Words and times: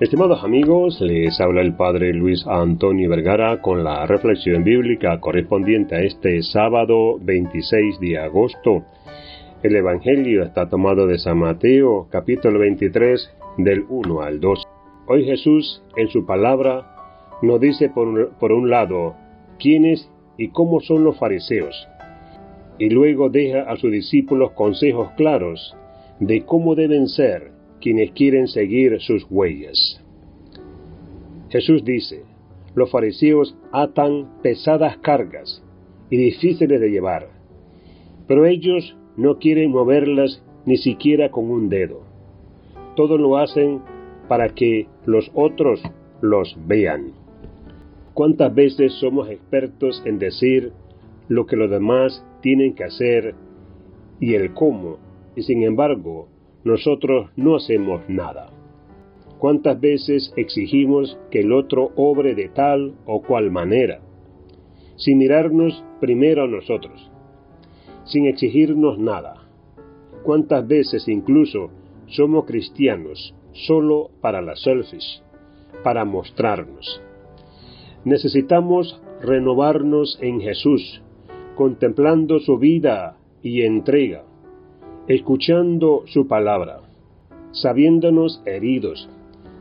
Estimados 0.00 0.42
amigos, 0.42 1.00
les 1.00 1.40
habla 1.40 1.60
el 1.62 1.76
Padre 1.76 2.12
Luis 2.12 2.44
Antonio 2.48 3.08
Vergara 3.08 3.62
con 3.62 3.84
la 3.84 4.04
reflexión 4.06 4.64
bíblica 4.64 5.20
correspondiente 5.20 5.94
a 5.94 6.00
este 6.00 6.42
sábado 6.42 7.16
26 7.20 8.00
de 8.00 8.18
agosto. 8.18 8.82
El 9.62 9.76
Evangelio 9.76 10.42
está 10.42 10.68
tomado 10.68 11.06
de 11.06 11.16
San 11.18 11.38
Mateo, 11.38 12.08
capítulo 12.10 12.58
23, 12.58 13.36
del 13.58 13.84
1 13.88 14.20
al 14.20 14.40
2. 14.40 14.64
Hoy 15.06 15.26
Jesús, 15.26 15.80
en 15.96 16.08
su 16.08 16.26
palabra, 16.26 17.38
nos 17.40 17.60
dice 17.60 17.88
por, 17.88 18.52
un 18.52 18.70
lado 18.70 19.14
quiénes 19.60 20.10
y 20.36 20.48
cómo 20.48 20.80
son 20.80 21.04
los 21.04 21.16
fariseos, 21.20 21.86
y 22.80 22.90
luego 22.90 23.30
deja 23.30 23.60
a 23.70 23.76
sus 23.76 23.92
discípulos 23.92 24.50
consejos 24.54 25.12
claros 25.16 25.76
de 26.18 26.44
cómo 26.44 26.74
deben 26.74 27.06
ser 27.06 27.52
quienes 27.84 28.12
quieren 28.12 28.48
seguir 28.48 28.98
sus 29.02 29.26
huellas. 29.28 30.02
Jesús 31.50 31.84
dice, 31.84 32.22
los 32.74 32.90
fariseos 32.90 33.54
atan 33.72 34.40
pesadas 34.42 34.96
cargas 35.02 35.62
y 36.08 36.16
difíciles 36.16 36.80
de 36.80 36.90
llevar, 36.90 37.28
pero 38.26 38.46
ellos 38.46 38.96
no 39.18 39.38
quieren 39.38 39.70
moverlas 39.70 40.42
ni 40.64 40.78
siquiera 40.78 41.30
con 41.30 41.50
un 41.50 41.68
dedo. 41.68 42.00
Todo 42.96 43.18
lo 43.18 43.36
hacen 43.36 43.82
para 44.28 44.48
que 44.54 44.86
los 45.04 45.30
otros 45.34 45.82
los 46.22 46.56
vean. 46.66 47.12
¿Cuántas 48.14 48.54
veces 48.54 48.94
somos 48.94 49.28
expertos 49.28 50.02
en 50.06 50.18
decir 50.18 50.72
lo 51.28 51.44
que 51.44 51.56
los 51.56 51.70
demás 51.70 52.24
tienen 52.40 52.74
que 52.74 52.84
hacer 52.84 53.34
y 54.20 54.36
el 54.36 54.54
cómo, 54.54 54.96
y 55.36 55.42
sin 55.42 55.62
embargo 55.64 56.28
nosotros 56.64 57.30
no 57.36 57.56
hacemos 57.56 58.02
nada. 58.08 58.50
¿Cuántas 59.38 59.78
veces 59.78 60.32
exigimos 60.36 61.18
que 61.30 61.40
el 61.40 61.52
otro 61.52 61.92
obre 61.96 62.34
de 62.34 62.48
tal 62.48 62.94
o 63.04 63.20
cual 63.22 63.50
manera, 63.50 64.00
sin 64.96 65.18
mirarnos 65.18 65.84
primero 66.00 66.44
a 66.44 66.48
nosotros, 66.48 67.10
sin 68.04 68.26
exigirnos 68.26 68.98
nada? 68.98 69.46
¿Cuántas 70.22 70.66
veces 70.66 71.06
incluso 71.08 71.70
somos 72.06 72.46
cristianos 72.46 73.34
solo 73.52 74.10
para 74.22 74.40
las 74.40 74.62
selfies, 74.62 75.22
para 75.82 76.06
mostrarnos? 76.06 77.02
Necesitamos 78.04 79.00
renovarnos 79.20 80.18
en 80.22 80.40
Jesús, 80.40 81.02
contemplando 81.54 82.38
su 82.40 82.58
vida 82.58 83.18
y 83.42 83.62
entrega, 83.62 84.24
escuchando 85.06 86.04
su 86.06 86.26
palabra, 86.26 86.80
sabiéndonos 87.52 88.42
heridos, 88.46 89.08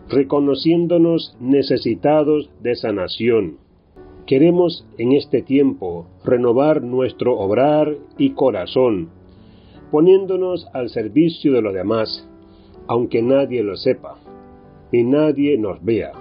reconociéndonos 0.07 1.35
necesitados 1.41 2.49
de 2.61 2.75
sanación. 2.75 3.57
Queremos 4.25 4.87
en 4.97 5.11
este 5.11 5.41
tiempo 5.41 6.07
renovar 6.23 6.81
nuestro 6.81 7.37
obrar 7.37 7.97
y 8.17 8.29
corazón, 8.31 9.09
poniéndonos 9.91 10.65
al 10.73 10.89
servicio 10.89 11.51
de 11.51 11.61
los 11.61 11.73
demás, 11.73 12.25
aunque 12.87 13.21
nadie 13.21 13.63
lo 13.63 13.75
sepa, 13.75 14.15
ni 14.93 15.03
nadie 15.03 15.57
nos 15.57 15.83
vea, 15.83 16.13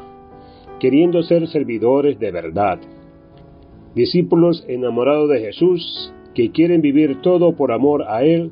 queriendo 0.80 1.22
ser 1.22 1.46
servidores 1.46 2.18
de 2.18 2.32
verdad, 2.32 2.80
discípulos 3.94 4.64
enamorados 4.66 5.30
de 5.30 5.38
Jesús 5.38 6.12
que 6.34 6.50
quieren 6.50 6.80
vivir 6.80 7.20
todo 7.20 7.54
por 7.54 7.70
amor 7.70 8.02
a 8.08 8.24
Él 8.24 8.50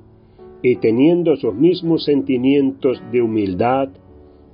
y 0.62 0.76
teniendo 0.76 1.36
sus 1.36 1.54
mismos 1.54 2.04
sentimientos 2.04 3.02
de 3.12 3.22
humildad, 3.22 3.88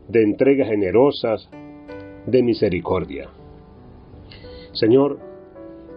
de 0.08 0.22
entregas 0.22 0.68
generosas, 0.68 1.48
de 2.26 2.42
misericordia. 2.42 3.28
Señor, 4.72 5.18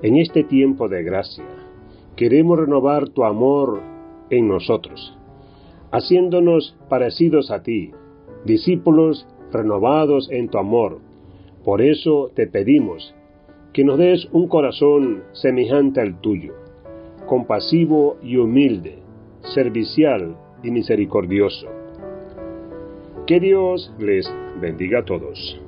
en 0.01 0.15
este 0.15 0.43
tiempo 0.43 0.87
de 0.87 1.03
gracia, 1.03 1.45
queremos 2.15 2.59
renovar 2.59 3.09
tu 3.09 3.23
amor 3.23 3.81
en 4.29 4.47
nosotros, 4.47 5.17
haciéndonos 5.91 6.77
parecidos 6.87 7.51
a 7.51 7.61
ti, 7.61 7.91
discípulos 8.45 9.27
renovados 9.51 10.29
en 10.31 10.49
tu 10.49 10.57
amor. 10.57 10.99
Por 11.63 11.81
eso 11.81 12.31
te 12.33 12.47
pedimos 12.47 13.13
que 13.73 13.83
nos 13.83 13.97
des 13.97 14.27
un 14.31 14.47
corazón 14.47 15.23
semejante 15.33 16.01
al 16.01 16.19
tuyo, 16.21 16.53
compasivo 17.25 18.17
y 18.23 18.37
humilde, 18.37 18.98
servicial 19.43 20.35
y 20.63 20.71
misericordioso. 20.71 21.67
Que 23.25 23.39
Dios 23.39 23.93
les 23.99 24.31
bendiga 24.59 24.99
a 24.99 25.05
todos. 25.05 25.59